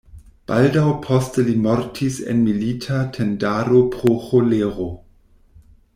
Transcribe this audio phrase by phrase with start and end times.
[0.51, 4.93] Baldaŭ poste li mortis en milita tendaro pro ĥolero.